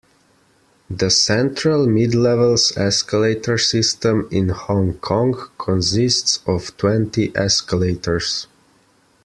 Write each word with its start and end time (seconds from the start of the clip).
The 0.89 1.11
Central-Midlevels 1.11 2.75
escalator 2.75 3.59
system 3.59 4.27
in 4.31 4.49
Hong 4.49 4.95
Kong 4.97 5.39
consists 5.59 6.39
of 6.47 6.75
twenty 6.77 7.31
escalators. 7.37 8.47